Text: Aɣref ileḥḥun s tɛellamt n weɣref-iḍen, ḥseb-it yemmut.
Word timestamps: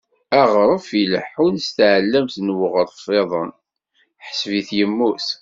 Aɣref 0.41 0.87
ileḥḥun 1.01 1.55
s 1.65 1.67
tɛellamt 1.75 2.35
n 2.45 2.55
weɣref-iḍen, 2.57 3.49
ḥseb-it 4.25 4.69
yemmut. 4.77 5.27